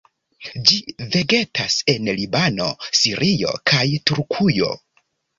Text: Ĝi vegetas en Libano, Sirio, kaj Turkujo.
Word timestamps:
Ĝi 0.69 0.77
vegetas 1.15 1.75
en 1.93 2.09
Libano, 2.19 2.69
Sirio, 3.01 3.51
kaj 3.73 3.83
Turkujo. 4.11 4.71